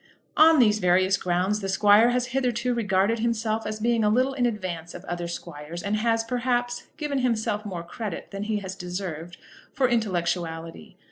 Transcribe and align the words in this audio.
On 0.35 0.57
these 0.57 0.79
various 0.79 1.15
grounds 1.15 1.59
the 1.59 1.69
squire 1.69 2.09
has 2.09 2.29
hitherto 2.33 2.73
regarded 2.73 3.19
himself 3.19 3.67
as 3.67 3.79
being 3.79 4.03
a 4.03 4.09
little 4.09 4.33
in 4.33 4.47
advance 4.47 4.95
of 4.95 5.05
other 5.05 5.27
squires, 5.27 5.83
and 5.83 5.97
has, 5.97 6.23
perhaps, 6.23 6.87
given 6.97 7.19
himself 7.19 7.67
more 7.67 7.83
credit 7.83 8.31
than 8.31 8.45
he 8.45 8.57
has 8.61 8.73
deserved 8.73 9.37
for 9.71 9.87
intellectuality. 9.87 10.97